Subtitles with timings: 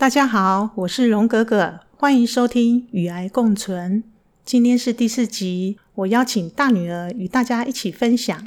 [0.00, 4.02] 大家好，我是荣格格，欢迎收听《与癌共存》。
[4.46, 8.42] 今天是第四集，我邀请大女儿与大家一起分享。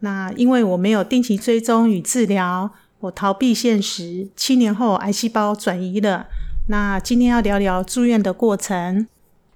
[0.00, 6.26] 那因为我没有定期追踪与治疗，我逃避现实，七年后癌细胞转移了。
[6.70, 9.06] 那今天要聊聊住院的过程。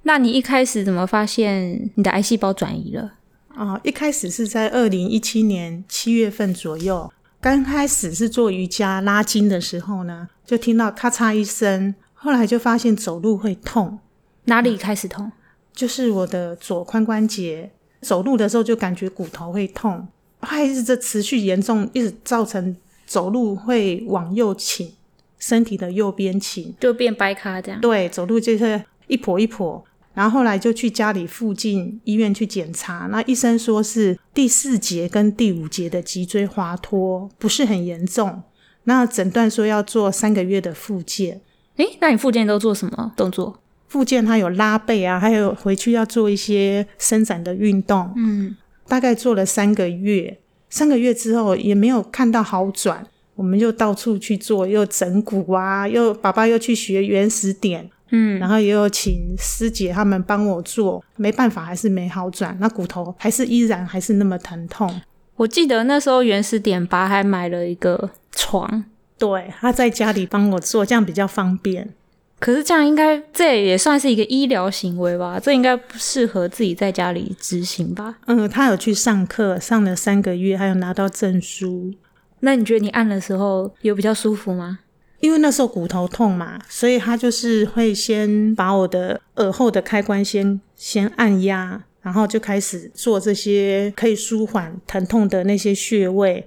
[0.05, 3.14] 那你一开始怎么发现你的癌细胞转移了？
[3.57, 13.98] 啊，一开始是在二零一七年七月份左右，刚开始是做瑜伽拉筋的时候呢，就听到咔嚓一声，后来就发现走路会痛，
[14.45, 15.33] 哪里开始痛？
[15.73, 17.71] 就是我的左髋关节，
[18.03, 20.07] 走路的时候就感觉骨头会痛，
[20.41, 22.77] 还是这持续严重，一直造成
[23.07, 24.93] 走路会往右倾，
[25.39, 27.81] 身体的右边倾，就变掰咖这样。
[27.81, 29.83] 对，走路就是一跛一跛。
[30.20, 38.42] 然后后来就去家里附近医院去检查，那医生说是第四节跟第五节的脊椎滑脱，不是很严重。
[38.84, 41.41] 那诊断说要做三个月的复健。
[41.77, 43.62] 诶，那你复健都做什么动作？
[43.88, 48.12] 复健它有拉背啊，还有回去要做一些伸展的运动。
[48.14, 48.55] 嗯，
[48.86, 57.89] 大概做了三个月，三个月之后也没有看到好转，我们就到处去做，又整骨啊，又爸爸又去学原始点。
[58.11, 65.00] 嗯，然后也有请师姐他们帮我做，没办法，还是没好转，那骨头还是依然还是那么疼痛。
[65.36, 68.84] 我记得那时候原始点拔还买了一个床，
[69.19, 71.94] 对，他在家里帮我做，这样比较方便。
[72.39, 75.39] 可是这样应该这也算是一个医疗行为吧？
[75.39, 78.17] 这应该不适合自己在家里执行吧？
[78.27, 81.92] 嗯，他有去上课，上了三个月，还有拿到证书。
[82.41, 84.78] 那你觉得你按的时候有比较舒服吗？
[85.21, 96.47] 因为那时候骨头痛嘛，所以他就是会先把我的耳后的开关先先按压，然后就开始做这些可以舒缓疼痛的那些穴位。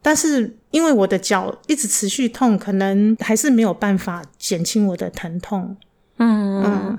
[0.00, 5.76] 但是因为我的脚一直持续痛，可能还是没有办法减轻我的疼痛。
[6.18, 6.98] 嗯嗯，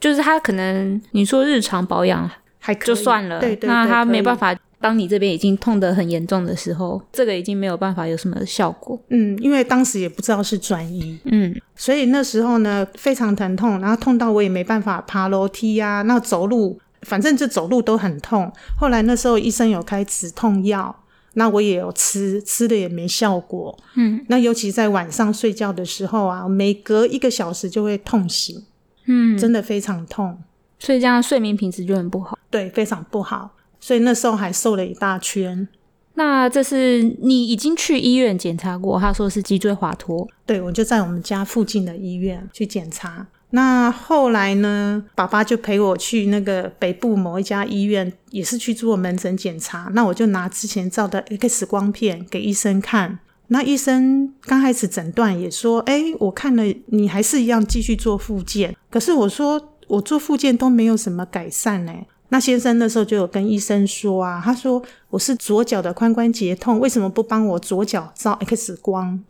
[0.00, 4.54] 就是他可能你说日常保养还就算了，对对，那他没办法。
[4.84, 9.00] 当你这边已经痛得很严重的时候，这个已经没有办法有什么效果。
[9.08, 18.52] 嗯，因为当时也不知道是转移，嗯，所以那时候呢非常疼痛，然后痛到我也没办法爬楼梯呀，那走路反正就走路都很痛。
[18.78, 20.94] 后来那时候医生有开止痛药，
[21.32, 23.74] 那我也有吃，吃的也没效果。
[23.94, 28.62] 嗯，那尤其在晚上睡觉的时候啊，每隔一个小时就会痛醒，
[29.06, 30.38] 嗯，真的非常痛，
[30.78, 32.38] 所以这样睡眠品质就很不好。
[32.50, 33.52] 对，非常不好。
[33.84, 35.68] 所以那时候还瘦了一大圈。
[36.14, 40.26] 那这是你已经去医院检查过，他说是脊椎滑脱。
[40.46, 43.26] 对，我就在我们家附近的医院去检查。
[43.50, 49.90] 那后来呢，爸爸就陪我去那个北部某一家医院，也是去做门诊检查。
[49.92, 53.18] 那我就拿之前照的 X 光片给医生看。
[53.48, 61.92] 那医生刚开始诊断也说：“哎，我看了你还是一样继续做复健。”可是我说我做复健都没有什么改善呢。
[62.30, 69.22] 那先生那时候就有跟医生说啊，他说我是左脚的髋关节痛，为什么不帮我左脚照 X 光？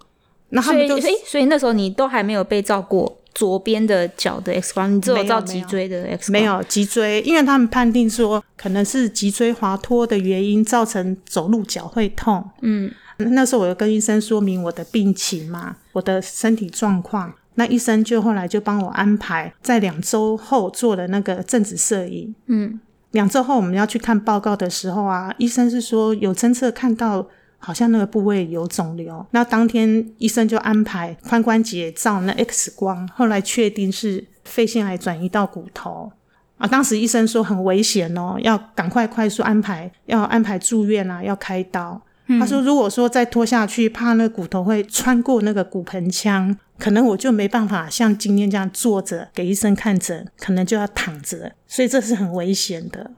[0.51, 6.41] 那他们就诶，所以那时候你都还没有被照过左边的脚的 X 光，你只有照脊椎的 X 光。
[6.41, 12.49] 没有脊椎，因为他们判定说可能是脊椎滑脱的原因造成走路脚会痛。
[12.63, 17.35] 嗯，那时候我就跟医生说明我的病情嘛，我的身体状况。
[17.57, 22.35] 那医生就后来就帮我安排在两周后做了那个正子摄影。
[22.47, 22.81] 嗯。
[23.13, 27.25] 两周后我们要去看报告的时候啊，医生是说有侦测看到
[27.59, 29.25] 好像那个部位有肿瘤。
[29.31, 36.11] 那当天医生就安排髋关节照那 X 光，后来确定是肺腺癌转移到骨头
[36.59, 36.67] 啊。
[36.67, 42.03] 当时医生说很危险哦，要赶快快速安排，要安排住院啊，要开刀。
[42.27, 46.57] 他说如果说再拖下去，怕那骨头会穿过那个骨盆腔。
[46.77, 53.13] 可能我就没办法像今天这样坐着给医生看诊，可能就要躺着，所以这是很危险的。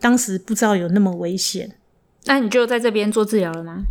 [0.00, 1.72] 当时不知道有那么危险，
[2.24, 3.82] 那你就在这边做治疗了吗？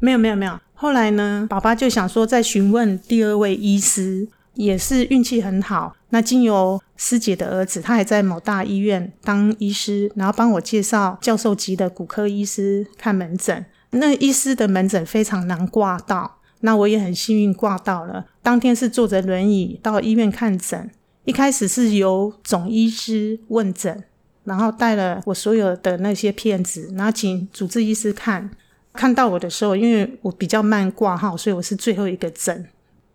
[0.00, 0.60] 没有，没有，没有。
[0.74, 5.96] 后来呢，爸爸就想说再询问第二位医师，也是运气很好。
[6.10, 13.64] 那经由师姐的儿子，他还在某大医院当医师，然后帮我介绍教授级的骨科医师看门诊。
[13.90, 16.36] 那医师的门诊非常难挂到。
[16.60, 20.90] 那我也很幸运挂到了，当天是坐着轮椅到医院看诊。
[21.24, 24.02] 一开始是由总医师问诊，
[24.42, 28.50] 然后带了我所有的那些片子，然后请主治医师看。
[28.92, 32.66] 看到我的时候，因为我比较慢挂号，所以我是最后一个诊。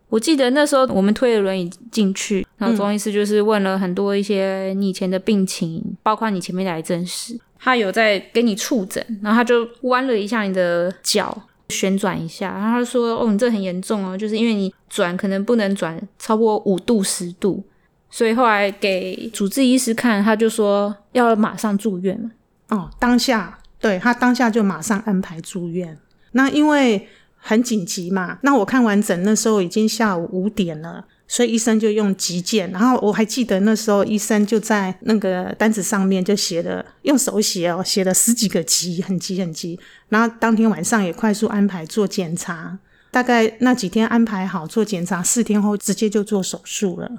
[0.08, 7.38] 我记得那时候我们推了轮椅进去，然后总医师就是问了很多一些你以前的病情，包括你前面的癌症史。
[7.64, 11.42] 他有在给你触诊，然后他就弯了一下你的脚。
[11.70, 17.64] 旋转一下，然后他说：“哦，你这很严重哦，就是因为你转可能不能转超过五度十度，
[18.10, 22.30] 所以后来给主治医师看，他就说要马上住院嘛。
[22.68, 25.98] 哦，当下对他当下就马上安排住院。
[26.32, 27.08] 那因为
[27.38, 39.78] 很紧急嘛，那我看完诊那时候已经下午五点了。”所以医生就用急件，然后我还记得那时候医生就在那个单子上面就写了，用手写哦，写了十几个急，很急很急。
[40.10, 42.78] 然后当天晚上也快速安排做检查，
[43.10, 47.10] 大概那几天安排好做检查，四天后直接就做手术了。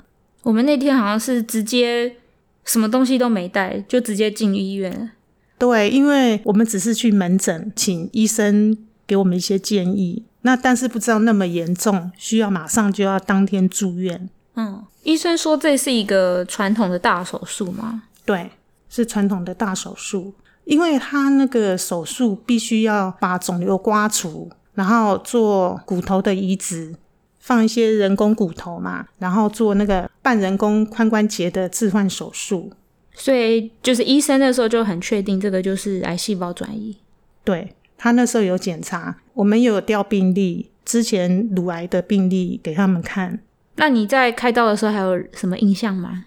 [0.44, 2.16] 我们那天好像是直接
[2.64, 5.12] 什么东西都没带，就直接进医院。
[5.58, 10.24] 对，因为我们只是去门诊，请医生给我们一些建议。
[10.46, 14.30] 那但是不知道那么严重，需要马上就要当天住院。
[14.54, 18.04] 嗯，医生说这是一个传统的大手术吗？
[18.24, 18.52] 对，
[18.88, 26.96] 是传统的大手术，因为他那个手术必须要把肿瘤刮除，然后做骨头的移植，
[27.40, 32.72] 放一些人工骨头嘛，然后做那个半人工髋关节的置换手术。
[33.16, 36.98] 所以就是医生那时候就很确定这个就是癌细胞转移。
[37.44, 37.74] 对。
[37.98, 43.40] 他那时候有检查，我们有调病例，之前乳癌的病例给他们看。
[43.76, 46.26] 那你在开刀的时候还有什么印象吗？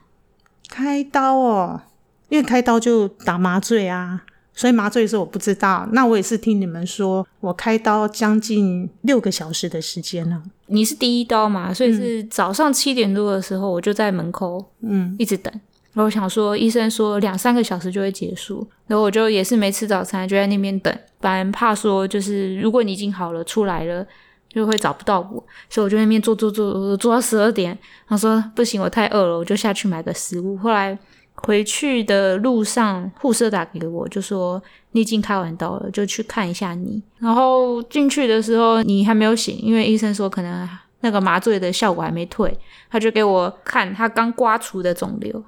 [0.68, 1.80] 开刀哦，
[2.28, 4.22] 因为开刀就打麻醉啊，
[4.52, 5.88] 所以麻醉的时候我不知道。
[5.92, 10.42] 那我也是听你们说，我开刀将近六个小时的时间呢。
[10.66, 15.50] 你是第一刀嘛，所以是早上七点多的时候，我就在门口，嗯，一直等。
[15.98, 20.96] 然后想说，医生说两三个小时就会结束，然后我就也是没吃早餐，就在那边等。
[21.18, 24.06] 反正怕说，就是如果你已经好了出来了，
[24.48, 27.76] 就会找不到我，所以我就那边坐坐坐坐到十二点。
[28.06, 30.56] 他说不行，我太饿了，我就下去买个食物。
[30.58, 30.96] 后来
[31.34, 34.62] 回去的路上，护士打给我，就说
[34.92, 37.02] 你已经开完刀了，就去看一下你。
[37.18, 40.68] 然后进去的时候你还没有醒，因为医生说可能
[41.00, 42.56] 那个麻醉的效果还没退，
[42.88, 45.42] 他就给我看他刚刮除的肿瘤。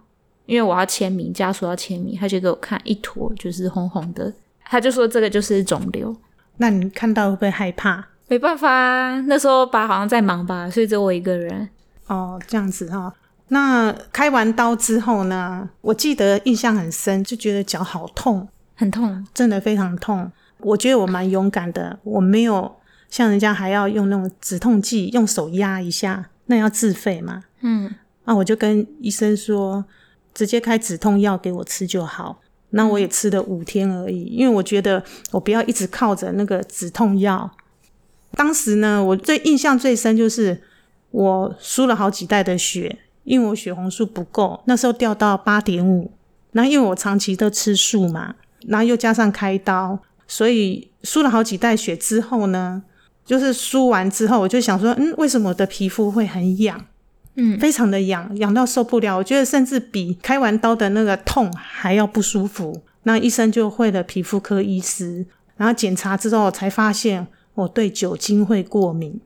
[0.50, 4.32] 因为我要签名，家属要签名，他就给我看一坨，就是红红的，
[4.64, 6.14] 他就说这个就是肿瘤。
[6.56, 8.05] 那你看到会不会害怕？
[8.26, 11.69] 没办法啊，那时候爸好像在忙吧，所以只有我一个人。
[12.08, 13.14] 哦，这样子哈。
[13.47, 15.70] 那开完刀之后呢？
[15.82, 20.32] 我记得印象很深，就觉得脚好痛，很痛，真的非常痛。
[20.58, 22.75] 我觉得我蛮勇敢的，我没有
[23.08, 27.44] 像人家还要用那种止痛剂，用手压一下，那要自费嘛。
[27.61, 27.94] 嗯，
[28.25, 29.85] 啊，我就跟医生说。
[30.35, 32.41] 直接开止痛药给我吃就好，
[32.71, 37.50] 那我也吃了五天而已，因为我觉得我不要一直靠着那个止痛药。
[38.32, 40.62] 当时呢，我最印象最深就是
[41.11, 46.12] 我输了好几袋的血，因为我血红素不够，那时候掉到八点五。
[46.53, 48.35] 那因为我长期都吃素嘛，
[48.67, 52.82] 然后又加上开刀，所以输了好几袋血之后呢，
[53.25, 56.87] 就是输完之后，我就想说，嗯，为什么我的皮肤会很痒？
[57.37, 59.17] 嗯，非常的痒，痒到受不了。
[59.17, 62.82] 我觉得甚至比开完刀的那个痛还要不舒服。
[63.05, 65.25] 那医生就会了皮肤科医师，
[65.56, 69.19] 然后检查之后才发现我对酒精会过敏。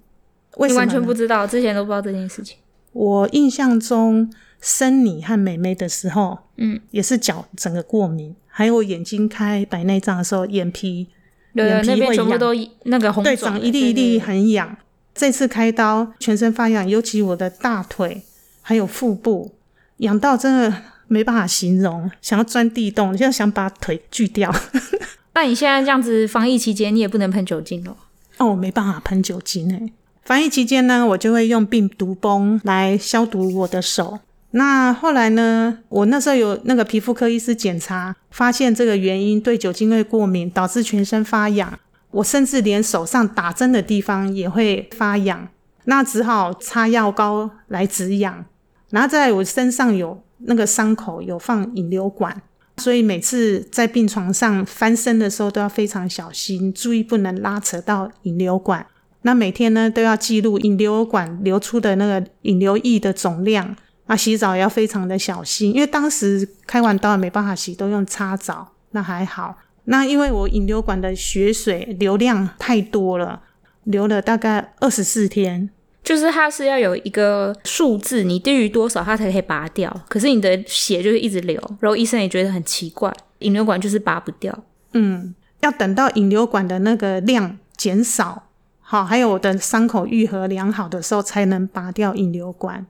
[0.57, 2.59] 你完全不知道，之前都不知道这件事情。
[2.93, 11.09] 我印象中生你和美妹的时候，嗯，也是脚整个过敏，还有我眼睛开白内障的时候，眼皮
[11.55, 14.77] 眼皮会痒，那个红对，长一粒一粒很痒。
[15.15, 18.25] 这次开刀，全身发痒，尤其我的大腿
[18.63, 19.55] 还有腹部
[19.99, 24.53] 痒到真的没办法形容，想要钻地洞，就想把腿锯掉。
[25.35, 27.97] 那你现在这样子防疫期间，你也不能喷酒精哦。
[28.39, 29.93] 哦，没办法喷酒精诶。
[30.25, 34.19] 防疫期间呢，我就会用病毒泵来消毒我的手。
[34.53, 41.79] 那后来呢，我那时候有那个皮肤科医师检查，发现这个原因对酒精会过敏，导致全身发痒。
[42.15, 45.49] 我甚至连手上打针的地方也会发痒，
[45.85, 48.45] 那只好擦药膏来止痒。
[48.91, 52.43] 然后在我身上有那个伤口有放引流管，
[52.77, 58.87] 所以每次在病床上翻身的时候都要非常小心，注意不能拉扯到引流管。
[59.23, 63.77] 那每天呢都要记录引流管流出的那个引流液的总量。
[64.07, 69.57] 啊，洗澡也要非常的小心，因为当时开完刀也没办法洗，都用擦澡，那还好。
[69.85, 73.43] 那因为我引流管的血水流量太多了，
[73.85, 75.69] 流了大概二十四天，
[76.03, 79.95] 就是它是要有一个数字，你低于多少它才可以拔掉。
[80.09, 84.59] 可是你的血就是一直流，然后医生也觉得很奇怪，引流管就是拔不掉。
[84.93, 88.45] 嗯，要等到引流管的那个量减少，
[88.81, 92.87] 好，还有我的伤口愈合良好的时候，才能拔掉引流管。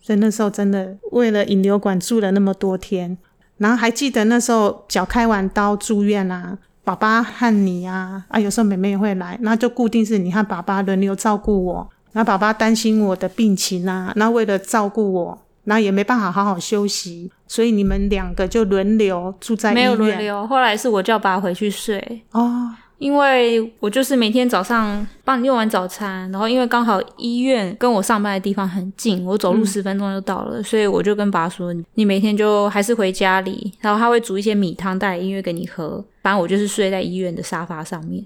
[0.00, 3.18] 所以那时候真的为了引流管住了那么多天。
[3.58, 11.90] 然后还记得那时候脚开完刀住院啊，爸爸和你啊，啊，有时候妹妹也会来，那就固定是你和爸爸轮流照顾我。
[12.12, 19.84] 那爸爸担心我的病情啊，那为了照顾我，那也没办法好好休息，所以你们两个就轮流住在医院。
[19.84, 22.70] 没有轮流，后来是我叫爸回去睡哦。
[22.98, 36.04] 因为我就是每天早上帮你用完早餐，然后因为刚好医院跟我上班的地方很近，我走路十分钟就到了，所以我就跟爸说：“你每天就还是回家里，然后他会煮一些米汤带来医院给你喝。
[36.22, 38.24] 反正我就是睡在医院的沙发上面，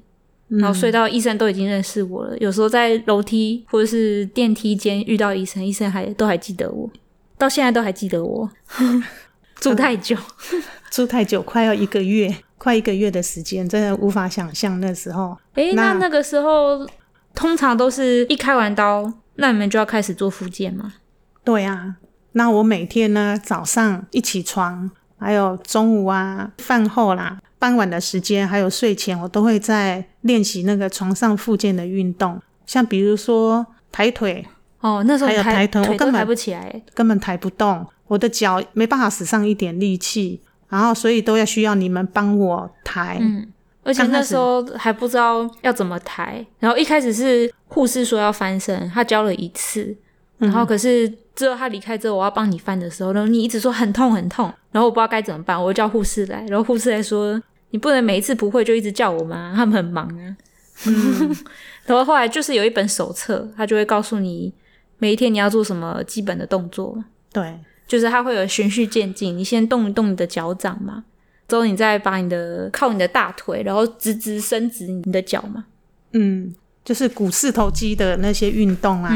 [0.49, 2.39] 然后睡到医生都已经认识我了。
[2.39, 6.91] 有时候在楼梯或者是电梯间遇到医生，医生还都还记得我，
[7.37, 8.51] 到现在都还记得我。
[9.61, 10.17] 住太久，
[10.93, 12.33] 住太久，快要一个月。”
[12.63, 15.37] 快一个月的时间，真的无法想象那时候。
[15.55, 16.89] 哎，那那个时候
[17.35, 20.95] 通常都是一开完刀，那你们就要开始做复健吗？
[21.43, 21.97] 对啊，
[22.35, 34.47] 那我每天呢，早上一起床，还有中午啊、饭后啦、傍晚的时间，还有睡前，我都会在练习那个床上复健的运动，像比如说抬腿。
[34.79, 40.41] 哦，那时候还有抬腿，我根本抬不起来，根本抬不动，我的脚没办法使上一点力气。
[40.73, 43.47] 然后，所以都要需要你们帮我抬，嗯，
[43.83, 46.43] 而且那时候还不知道要怎么抬。
[46.59, 49.95] 然后一开始是护士说要翻身，他教了一次，
[50.39, 57.39] 然后可是之后他离开之后，我要帮你翻的时候，然后你一直说很痛很痛，然后我不知道该怎么办，我就叫护士来，然后护士来说
[57.69, 59.53] 你不能每一次不会就一直叫我吗？
[59.55, 60.37] 他们很忙啊。
[61.85, 64.51] 然后后来就是有一本手册，他就会告诉你
[64.97, 66.97] 每一天你要做什么基本的动作。
[67.31, 67.59] 对。
[67.93, 71.05] 就是它会有循序渐进，你先动一动你的脚掌嘛，
[71.47, 75.67] 之后你再把你的靠你的大腿，然后直直伸直你的脚嘛。
[76.15, 79.15] 嗯，就是股四头肌的那些运动啊，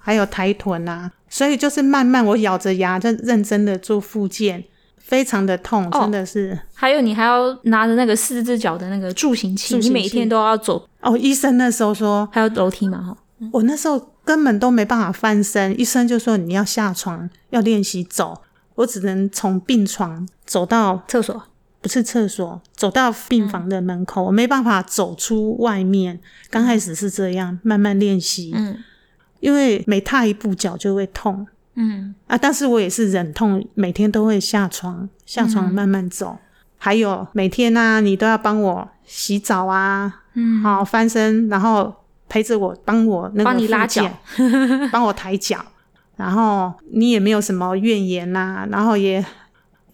[0.00, 4.64] 还有抬臀啊，所以就是慢慢我咬着牙在认真的做复健，
[4.96, 6.58] 非常的痛，真的是。
[6.74, 10.88] 还有你还要拿着那个四只脚的那个助行器，你每天都要走。
[11.00, 13.16] 哦，医生那时候说还有楼梯嘛，哈。
[13.52, 18.42] 我那时候根本都没办法翻身，医生就说你要下床，要练习走。
[18.74, 21.44] 我只能从病床走到厕所，
[21.80, 26.18] 不是厕所，走到病房的门口，我没办法走出外面。
[26.50, 28.52] 刚开始是这样，慢慢练习。
[28.54, 28.76] 嗯，
[29.38, 31.46] 因为每踏一步脚就会痛。
[31.76, 36.36] 嗯啊，但是我也是忍痛，每天都会下床，下床慢慢走。
[36.76, 41.94] 还有每天呢，你都要帮我洗澡啊，嗯，好翻身，然后。
[42.28, 44.08] 陪着我，帮我那个帮你拉脚，
[44.90, 45.64] 帮我抬脚，
[46.16, 49.24] 然后你也没有什么怨言呐，然后也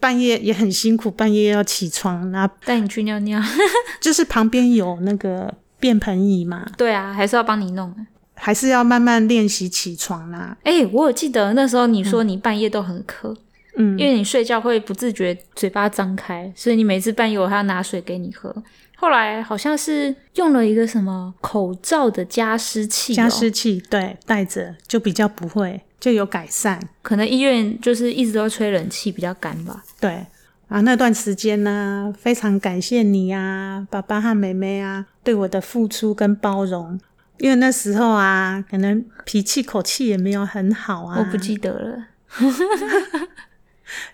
[0.01, 3.41] 半夜也很辛苦，半夜要起床，然后带你去尿尿，
[4.01, 7.95] 就是旁边有那个便盆椅嘛，对啊，还是要帮你弄，
[8.35, 10.57] 还是要慢慢练习起床啦。
[10.65, 13.37] 哎，我有记得那时候你说你半夜都很渴，嗯，
[13.76, 18.55] 因为你睡觉会不自觉嘴巴张开，所以你每次半夜我还要拿水给你喝。
[18.97, 26.81] 后来好像是用了一个什么口罩的加湿器，加湿器对，戴着就比较不会，就有改善。
[27.02, 29.83] 可能医院就是一直都吹冷气比较干吧。
[29.99, 30.26] 对
[30.69, 37.00] 啊，那段时间呢，非常感谢你呀，爸爸和妹妹啊，对我的付出跟包容。
[37.38, 42.07] 因为那时候啊，可能脾气口气也没有很好啊，我不记得了，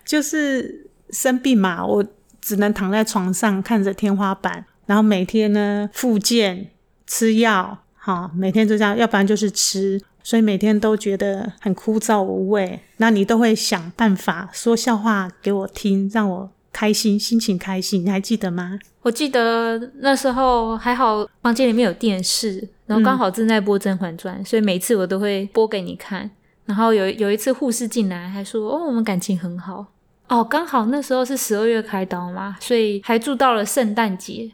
[0.05, 2.05] 就是生病嘛，我
[2.41, 4.65] 只能躺在床上看着天花板。
[4.85, 6.71] 然后每天呢复健
[7.05, 12.79] 吃药，哈，每天就这样，要不然就是吃，所以每天都觉得很枯燥无味。
[12.97, 18.03] 那你都会想办法说笑话给我听，让我开心，心情开心。
[18.03, 18.79] 你还记得吗？
[19.01, 26.31] 我记得那时候还好，房间里面有电视，然后刚好正在播《甄嬛传》，所以每次我都会播给你看。
[26.69, 29.87] 然后有有一次护士进来还说：“哦，我们感情很好。”
[30.29, 34.51] 哦，刚好那时候是十二月开刀嘛，所以还住到了圣诞节。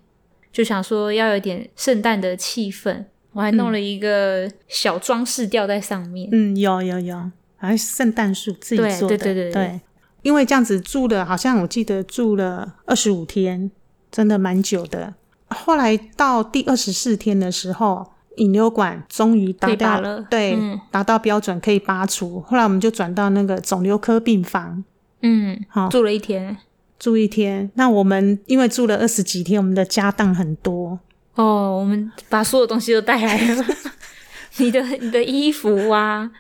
[0.54, 3.04] 就想说要有点圣诞的气氛，
[3.34, 6.30] 我还弄了一个小装饰吊在上面。
[6.32, 9.18] 嗯，有有有，还圣诞树自己做的。
[9.18, 9.82] 对对对对，
[10.22, 13.70] 因为这样子住了，好像我记得住了二十五天，
[14.10, 15.16] 真的蛮久的。
[15.50, 20.58] 后来到第二十四天的时候，引流管终于达到了，对，
[20.92, 22.42] 达到标准可以拔除。
[22.42, 24.84] 后来我们就转到那个肿瘤科病房。
[25.22, 26.58] 嗯，好，住了一天。
[26.98, 30.98] 住一天，那我们因为住了二十几天，我们的家当很多
[31.36, 31.78] 哦。
[31.78, 33.66] 我们把所有东西都带来了，
[34.58, 36.32] 你的你的衣服啊，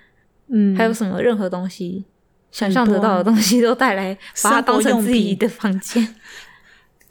[0.47, 2.05] 嗯，还有什么任何东西
[2.51, 6.15] 想象得到的东西都带来，把它当成自己的房间。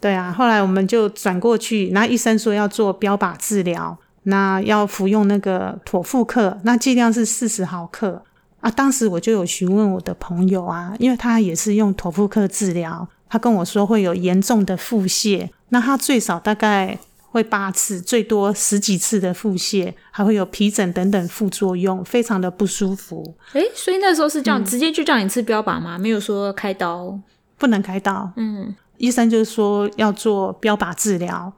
[0.01, 3.95] 对啊，后来我们就转过去，那医生说要做标靶治疗，
[4.25, 8.23] 那要服用那个妥复克，那剂量是四十毫克
[8.59, 8.69] 啊。
[8.69, 13.07] 当时我就有询问我的朋友啊，因为他也是用妥复克治疗。
[13.27, 16.97] 他跟我说会有严重的腹泻，那他最少大概
[17.31, 23.35] 会八次，最多十几次的腹泻，还会有皮疹等等副作用，非常的不舒服。
[23.53, 25.97] 诶，所以那时候是叫直接就叫你吃标靶吗？
[25.97, 27.19] 没有说开刀？
[27.57, 28.31] 不能开刀。
[28.37, 31.51] 嗯，医生就是说要做标靶治疗。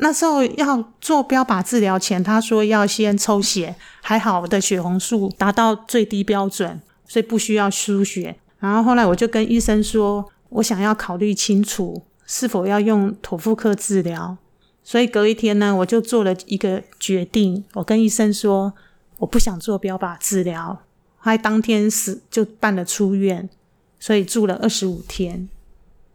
[0.00, 8.36] 那时候要做标靶治疗前，他说要先抽血，还好我的血红素达到最低标准，所以不需要输血。
[8.58, 14.36] 然后后来我就跟医生说，我想要考虑清楚是否要用妥复克治疗。
[14.82, 18.74] 所以隔一天呢，我就做了一个决定，我跟医生说
[19.18, 20.82] 我不想做标靶治疗，
[21.18, 23.48] 还当天是就办了出院，
[23.98, 25.48] 所以住了二十五天。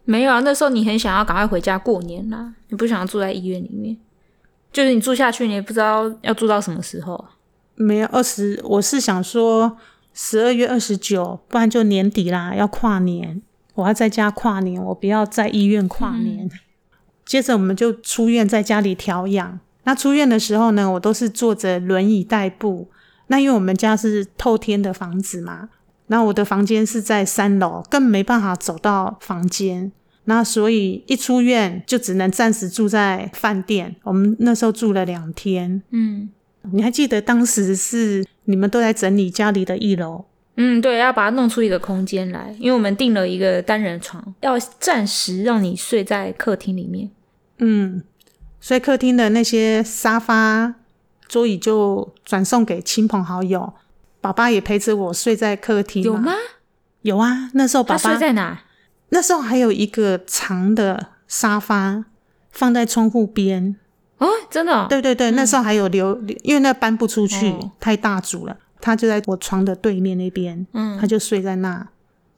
[0.10, 3.96] 没有啊，那时候你很想要赶快回家过年啦，你不想要住在医院里面，
[4.74, 7.26] 就是你住下去，你也不知道要住到什么时候。
[7.76, 9.78] 没有二十，我是想说
[10.12, 13.40] 十二月二十九，不然就年底啦，要跨年，
[13.76, 16.50] 我要在家跨年，我不要在医院跨年。
[17.24, 19.60] 接着我们就出院，在家里调养。
[19.84, 22.90] 那出院的时候呢，我都是坐着轮椅代步。
[23.28, 25.70] 那因为我们家是透天的房子嘛，
[26.08, 29.92] 那我的房间是在三楼，更没办法走到房间。
[30.30, 33.96] 那所以一出院就只能暂时住在饭店。
[34.04, 35.82] 我们那时候住了两天。
[35.90, 36.30] 嗯，
[36.72, 40.26] 你还记得当时是你们都在整理家里的一楼？
[40.56, 47.10] 嗯，对，要把它弄出一个空间来，因为我们订了一个单人床，要暂时让你睡在客厅里面。
[47.58, 48.04] 嗯，
[48.62, 50.76] 所以客厅的那些沙发、
[51.28, 53.74] 桌椅就转送给亲朋好友。
[54.22, 56.04] 爸爸也陪着我睡在客厅。
[56.04, 56.34] 有吗？
[57.02, 58.62] 有啊，那时候爸爸睡在哪？
[59.10, 62.06] 那时候还有一个长的沙发
[62.52, 63.76] 放在窗户边。
[64.18, 64.86] 哦，真的？
[64.90, 66.14] 对对对，那时候还有留，
[66.44, 71.88] 因为那搬不出去，太大组了，他就在我床的对面那边，嗯，他就睡在那，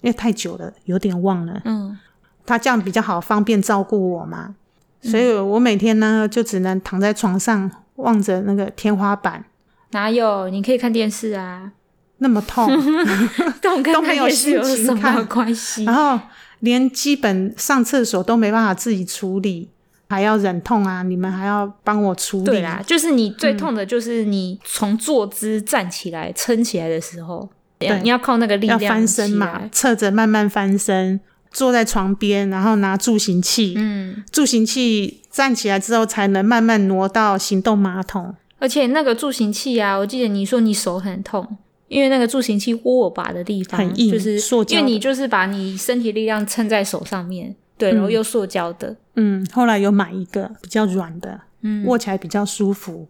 [0.02, 1.98] 因为太久了，有点忘了，嗯，
[2.46, 4.54] 他这样比较好，方便照顾我嘛，
[5.02, 9.44] 所以我每天呢就只能躺在床上望着那个天花板，
[9.90, 10.50] 哪有？
[10.50, 11.72] 你可以看电视啊，
[12.20, 12.68] 那么痛，
[13.60, 15.84] 痛跟看电视有什么关系？
[15.86, 16.20] 然后。
[16.62, 19.70] 连基本上厕所都没办法自己处理，
[20.10, 21.04] 还要忍痛啊！
[21.04, 22.46] 你们还要帮我处理。
[22.46, 31.20] 对啦，就是你最痛的就是你从坐姿站起来撑起来的时候，对，你要靠那个力量翻身嘛，侧着慢慢翻身，
[31.52, 38.36] 坐在床边，然后拿助行器，嗯，助行器站起来之后才能慢慢挪到行动马桶。
[38.60, 41.58] 而且那个助行器啊，我记得你说你手很痛。
[41.92, 44.80] 因为那个助行器握把的地方很硬，就是塑胶。
[44.80, 48.96] 因为你就是把你身体力量撑在手上面，对，然后又塑胶的。
[49.16, 53.10] 嗯，后来有买一个比较软的，嗯，握起来比较舒服。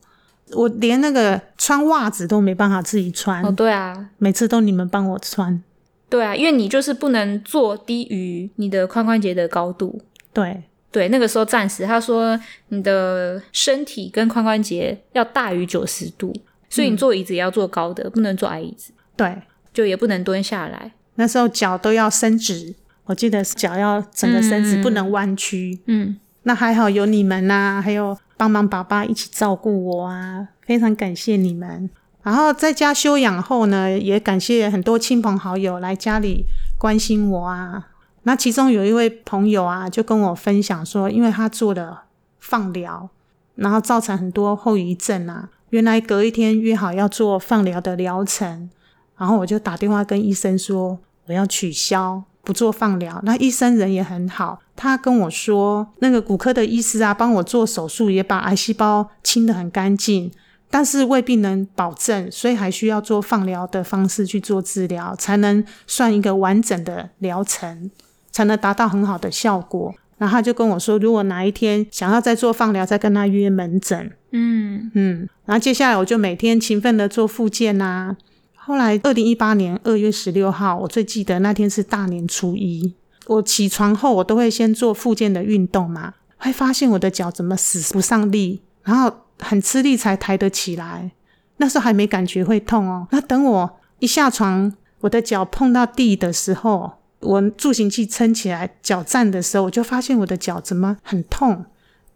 [0.54, 3.46] 我连那个穿袜子都没办法自己穿。
[3.46, 5.62] 哦，对啊，每次都你们帮我穿。
[6.10, 10.02] 对啊，因为你就是不能坐低于你的髋关节的高度。
[10.34, 12.38] 对对，那个时候暂时他说
[12.70, 16.34] 你的身体跟髋关节要大于九十度。
[16.72, 18.92] 所以你坐椅子也要坐高的，不能坐矮椅子。
[19.16, 20.94] 对，就也不能蹲下来。
[21.16, 25.80] 那时候脚都要伸直，我记得脚要整个伸直，不能弯曲。
[25.86, 31.90] 嗯，那还好有你们呐，还有帮忙爸爸一起照顾我啊，非常感谢你们。
[32.24, 36.46] 然后在家休养后呢，也感谢很多亲朋好友来家里
[36.78, 37.90] 关心我啊。
[38.24, 42.04] 那其中有一位朋友啊，就跟我分享说，因为他做了
[42.40, 43.10] 放疗，
[43.56, 45.50] 然后造成很多后遗症啊。
[45.72, 48.70] 原来隔一天约好要做放疗的疗程，
[49.18, 53.22] 然后我就打电话跟医生说我要取消不做放疗。
[53.24, 60.30] 那医生人也很好，他跟我说那个骨科的医师啊，帮我做手术也把癌细胞清得很干净，
[60.70, 67.90] 但是未必能保证，所以还需要做放疗的方式去做治疗，才能算一个完整的疗程，
[68.30, 69.96] 才能达到很好的效果。
[70.18, 74.12] 然后他就跟我说，如果哪一天想要再做放疗，再跟他约门诊。
[74.32, 75.30] 嗯嗯。
[75.46, 78.16] 然后接下来我就每天勤奋的做复健呐。
[78.56, 82.96] 后来二零一八年二月十六号，我最记得那天是大年初一。
[83.28, 91.12] 我起床后，我都会先做复健的运动嘛，会发现我的脚怎么使不上力，然后很吃力才抬得起来。
[91.58, 93.08] 那时候还没感觉会痛哦。
[93.12, 96.94] 那等我一下床，我的脚碰到地的时候。
[97.22, 101.66] 我助行器撑起来，脚站的时候，我就发现我的脚怎么很痛，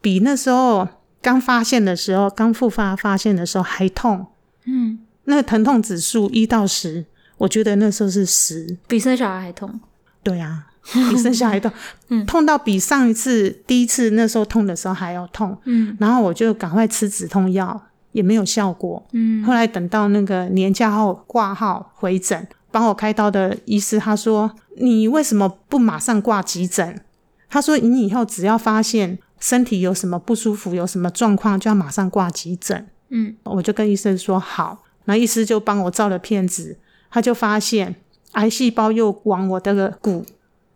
[0.01, 0.87] 比那时候
[1.25, 4.27] 刚发现的时候、刚复发发现的时候还痛。
[4.65, 7.03] 嗯，那疼痛指数一到十，
[7.39, 9.79] 我觉得那时候是十，比生小孩还痛。
[10.21, 11.71] 对啊，比生小孩痛，
[12.27, 15.57] 痛到比上一次第一次那时候痛的时候还要痛。
[15.63, 19.03] 嗯，然后我就赶快吃止痛药，也没有效果。
[19.13, 22.47] 嗯，后来等到那个年假后挂号回诊。
[22.69, 27.01] 帮我开刀的医师他说：“你为什么不马上挂急诊？”
[27.49, 32.87] 他说：“你以后只要发现身体有什么不舒服，有什么状况，就要马上挂急诊。
[33.09, 36.79] 嗯，我就跟医生说好，那医师就帮我照了片子，
[37.11, 37.93] 他就发现
[38.31, 40.25] 癌细胞又往我的骨，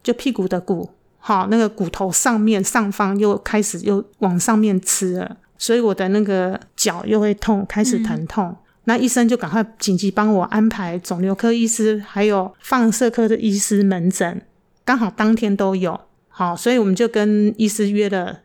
[0.03, 8.55] 就屁股的骨，好，那个骨头上面上方又开始又往上面吃了，所以我的那个脚又会痛，开始疼痛。
[8.83, 14.39] 那医生就赶快紧急帮我安排肿瘤科医师，还有放射科的医师门诊，
[14.85, 15.99] 刚好当天都有。
[16.27, 18.41] 好，所以我们就跟医师约了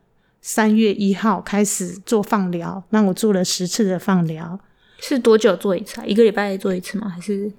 [0.46, 2.84] 三月一号开始做放疗。
[2.90, 4.60] 那我做了十次的放疗，
[4.98, 6.02] 是多久做一次？
[6.04, 7.08] 一个礼拜做一次吗？
[7.08, 7.50] 还是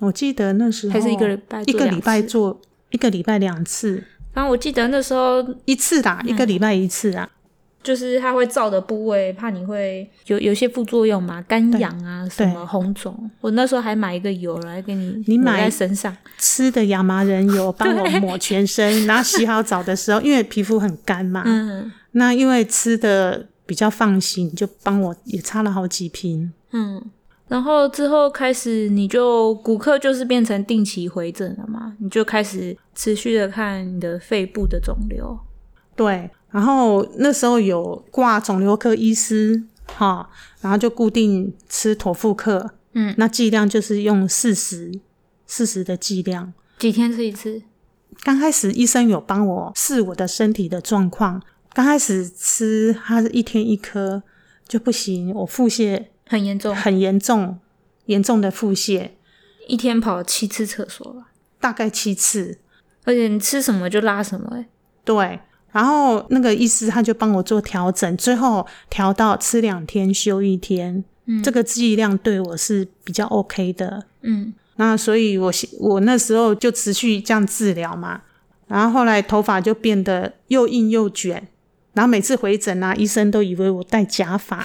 [0.00, 2.60] 我记得那时候还是一个礼拜一个礼拜做
[2.90, 4.04] 一个礼拜两次。
[4.34, 7.30] 反正我记得那时候一次啦，一个礼拜一次啊。
[7.80, 13.30] 就是它会照的部位，怕你会有有些副作用嘛，干痒啊，什么红肿。
[13.40, 19.06] 我那时候还买一个油来给你，你买在身上吃的亚麻仁油，帮我抹全身。
[19.06, 26.52] 然后洗好澡的时候，因为皮肤很干嘛，嗯，那因为吃的比较放心，就帮我也擦了好几瓶。
[26.72, 27.02] 嗯，
[27.48, 35.38] 然后之后开始你就骨科就是变成定期回诊了嘛，你就开始持续的看你的肺部的肿瘤。
[35.96, 36.30] 对。
[36.50, 40.26] 然后那时候有挂肿瘤科医师，哈，
[40.62, 44.98] 然后就固定吃妥复克，嗯，那剂量就是用四十
[45.46, 47.60] 四十的剂量，几天吃一次？
[48.22, 51.42] 刚开始医生有帮我试我的身体的状况，
[51.78, 54.20] 刚开始吃他是一天一颗
[54.66, 57.56] 就不行，我腹泻很严重，很严重，
[58.06, 59.10] 严重的腹泻，
[59.68, 61.28] 一天跑七次厕所吧，
[61.60, 62.58] 大概七次，
[63.04, 64.66] 而且你吃什么就拉什么，哎，
[65.04, 65.38] 对。
[65.70, 78.22] 然后那个医师他就帮我做调整，最后调到吃两天休一天，嗯，这个剂量对我是比较 OK 的，嗯，那所以我我那时候就持续这样治疗嘛，
[78.66, 81.46] 然后后来头发就变得又硬又卷，
[81.98, 84.64] 然后每次回诊啊，医生都以为我戴假发，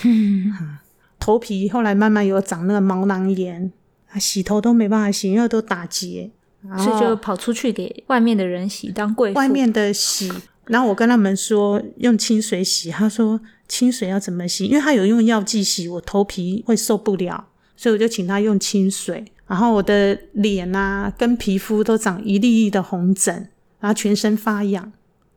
[1.20, 3.72] 头皮后来慢慢有长那个毛囊炎，
[4.20, 6.30] 洗头都没办法洗，因为都打结，
[6.78, 10.32] 所以就跑出去给外面的人洗当贵妇，外面的洗。
[10.66, 14.68] 然后我跟他们说用清水洗，他说清水要怎么洗？
[14.68, 19.26] 因为他有用药剂洗，我头皮会受不了，所以我就请他用清水。
[19.48, 24.94] 然后我的脸啊跟皮肤都长一粒粒的红疹，然后全身发痒，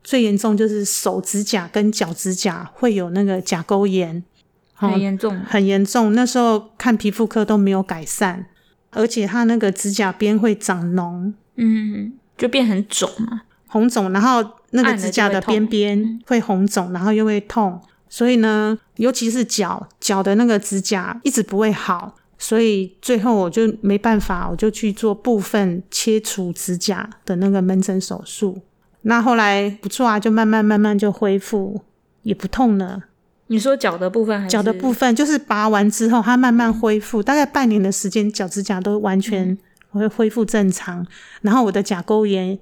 [0.07, 4.23] 最严重就是手指甲跟脚指甲会有那个甲沟炎，
[4.73, 6.13] 很严重，很严重。
[6.13, 8.45] 那时候看皮肤科都没有改善，
[8.91, 13.41] 而且它那个指甲边会长脓，嗯，就变很肿嘛。
[13.67, 28.61] 红肿，然后那个指甲的边边会红肿，然后又会痛，所以呢，尤其是脚脚的那个指甲一直不会好，所以最后我就没办法，我就去做部分切除指甲的那个门诊手术。
[29.07, 31.81] 那后来不错啊，就慢慢慢慢就恢复，
[32.21, 33.03] 也不痛了。
[33.47, 39.57] 你说脚的部分，还是脚的部分就是拔完之后，它慢慢恢复，大概半年的时间，脚趾甲都完全
[39.89, 41.05] 会恢复正常，
[41.41, 42.59] 然后我的甲沟炎。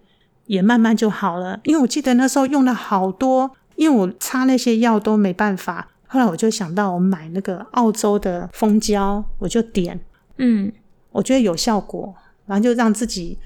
[0.47, 5.87] 也慢慢就好了，因为我记得那时候用了好多，因为我擦那些药都没办法。
[6.05, 9.99] 后来我就想到，我买那个澳洲的蜂胶，我就点，
[10.37, 10.71] 嗯，
[11.11, 12.13] 我觉得有效果，
[12.45, 13.39] 然后就让自己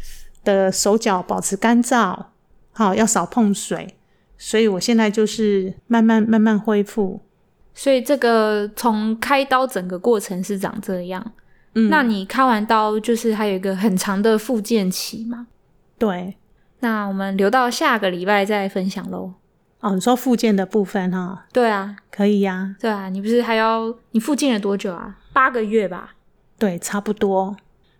[0.44, 2.18] 的手脚保持干燥，
[2.86, 3.96] 好要少碰水，
[4.38, 7.22] 所以我现在就是慢慢慢慢恢复。
[7.74, 11.34] 所以这个从开刀整个过程是长这样，
[11.76, 15.48] 嗯，那你开完刀就是还有一个很长的复健期吗？
[15.98, 16.36] 对。
[16.82, 19.34] 那我们留到下个礼拜再分享喽。
[19.82, 21.46] 哦，你说复健的部分哈？
[21.52, 22.76] 对啊，可以呀。
[22.80, 25.18] 对啊，你不是还要你复健了多久啊？
[25.34, 26.16] 八个月吧？
[26.58, 27.58] 对，差不多。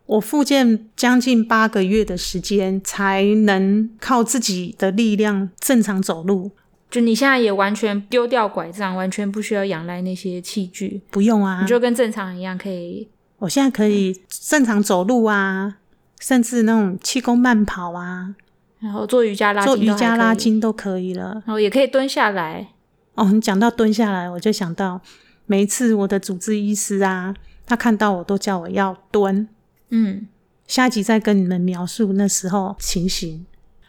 [0.10, 6.50] 我复健将近八个月的时间，才能靠自己的力量正常走路。
[6.90, 13.08] 就你现在也完全丢掉拐杖，完全不需要仰赖那些器具，不用啊，你就跟正常一样可以。
[13.38, 15.78] 我现在可以正常走路啊，
[16.20, 18.34] 甚至那种气功慢跑啊。
[18.80, 21.34] 然后做瑜伽拉筋，做瑜伽拉筋都可以了。
[21.46, 22.70] 然后也可以蹲下来。
[23.14, 25.00] 哦，你讲到蹲下来，我就想到
[25.46, 27.36] 每一次我的主治医师啊，
[27.68, 29.48] 他看到我都叫我要蹲。
[29.90, 30.28] 嗯，
[30.68, 33.46] 下集再跟你们描述那时候情形。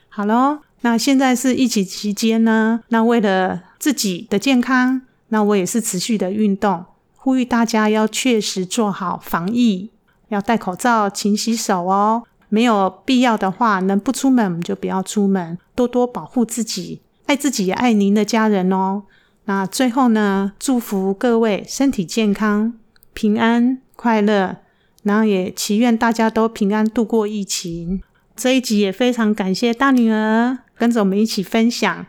[0.09, 6.85] 好喽，那现在是疫情期间呢，那为了自己的健康，那我也是持续的运动，
[7.17, 9.91] 呼吁大家要确实做好防疫，
[10.29, 12.25] 要戴口罩、勤洗手哦。
[12.49, 19.05] 没有必要的话，能不出门我们就不要出门，多多保护自己，爱自己也爱您的家人哦。
[19.45, 22.73] 那最后呢，祝福各位身体健康、
[23.15, 24.57] 平安快乐，
[25.03, 28.03] 然后也祈愿大家都平安度过疫情。
[28.37, 32.07] 这一集也非常感谢大女儿跟着我们一起分享。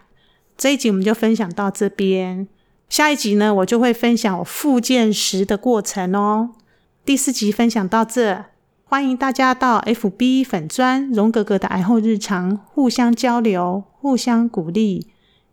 [0.58, 2.48] 这一集我们就分享到这边，
[2.88, 6.52] 下一集呢，我就会分享我复健时的过程哦。
[7.04, 8.46] 第四集分享到这，
[8.84, 15.08] 欢迎大家到 FB 粉砖荣格格的癌后日常互相交流、互相鼓励。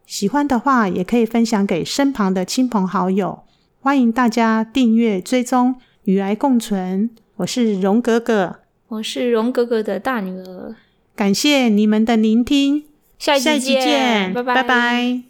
[0.05, 3.40] 喜欢的话，也可以分享给身旁的亲朋好友。
[3.81, 7.11] 欢迎大家订阅追踪与癌共存。
[7.38, 8.57] 我是荣格格，
[8.88, 10.74] 我是荣格格的大女儿。
[11.14, 12.83] 感谢你们的聆听，
[13.16, 15.22] 下一期见，拜拜。